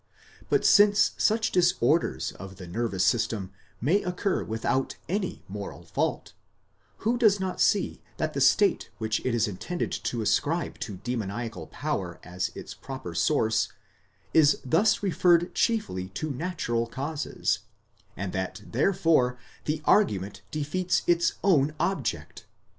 But 0.49 0.65
since 0.65 1.11
such 1.17 1.51
disorders 1.51 2.31
of 2.31 2.55
the 2.55 2.65
nervous 2.65 3.05
system 3.05 3.51
may 3.79 4.01
occur 4.01 4.43
without 4.43 4.95
any 5.07 5.43
moral 5.47 5.85
fault, 5.85 6.33
who 7.05 7.19
does 7.19 7.39
not 7.39 7.61
see 7.61 8.01
that 8.17 8.33
the 8.33 8.41
state 8.41 8.89
which 8.97 9.23
it 9.23 9.35
is 9.35 9.47
intended 9.47 9.91
to 9.91 10.23
ascribe 10.23 10.79
to 10.79 10.97
demoniacal 11.03 11.67
power 11.67 12.19
as 12.23 12.49
its 12.55 12.73
proper 12.73 13.13
source, 13.13 13.69
is 14.33 14.59
thus 14.65 15.03
referred 15.03 15.53
chiefly 15.53 16.07
to 16.15 16.31
natural 16.31 16.87
causes, 16.87 17.59
and 18.17 18.33
that 18.33 18.63
therefore 18.65 19.37
the 19.65 19.83
argument 19.85 20.41
defeats 20.49 21.03
its 21.05 21.33
own 21.43 21.75
object? 21.79 22.47